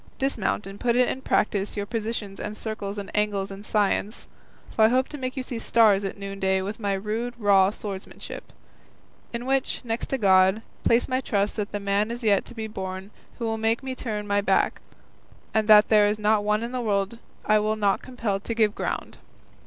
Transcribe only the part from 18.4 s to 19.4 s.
give ground."